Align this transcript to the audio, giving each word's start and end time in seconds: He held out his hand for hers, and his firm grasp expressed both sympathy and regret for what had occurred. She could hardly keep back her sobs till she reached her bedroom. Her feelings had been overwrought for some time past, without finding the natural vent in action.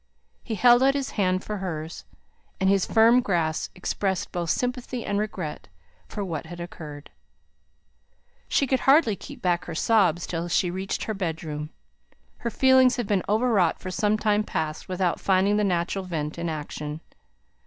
He 0.41 0.55
held 0.55 0.81
out 0.81 0.95
his 0.95 1.11
hand 1.11 1.43
for 1.43 1.57
hers, 1.57 2.05
and 2.59 2.67
his 2.67 2.87
firm 2.87 3.21
grasp 3.21 3.71
expressed 3.77 4.31
both 4.31 4.49
sympathy 4.49 5.05
and 5.05 5.19
regret 5.19 5.67
for 6.07 6.25
what 6.25 6.47
had 6.47 6.59
occurred. 6.59 7.11
She 8.47 8.65
could 8.65 8.79
hardly 8.89 9.15
keep 9.15 9.43
back 9.43 9.65
her 9.65 9.75
sobs 9.75 10.25
till 10.25 10.47
she 10.47 10.71
reached 10.71 11.03
her 11.03 11.13
bedroom. 11.13 11.69
Her 12.37 12.49
feelings 12.49 12.95
had 12.95 13.05
been 13.05 13.21
overwrought 13.29 13.77
for 13.79 13.91
some 13.91 14.17
time 14.17 14.43
past, 14.43 14.89
without 14.89 15.19
finding 15.19 15.57
the 15.57 15.63
natural 15.63 16.03
vent 16.05 16.39
in 16.39 16.49
action. 16.49 17.01